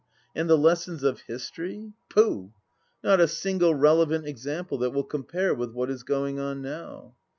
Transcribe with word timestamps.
And 0.35 0.49
the 0.49 0.57
lessons 0.57 1.03
of 1.03 1.21
history, 1.27 1.93
pooh 2.09 2.53
1 3.01 3.03
not 3.03 3.19
a 3.19 3.27
single 3.27 3.75
relevant 3.75 4.25
example 4.25 4.79
that 4.79 4.89
will 4.95 5.03
compare 5.03 5.53
with 5.53 5.73
what 5.73 5.91
is 5.91 6.01
going 6.01 6.39
on 6.39 6.59
now. 6.63 7.13